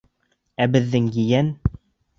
Ә 0.65 0.67
беҙҙең 0.77 1.13
ейән... 1.19 1.55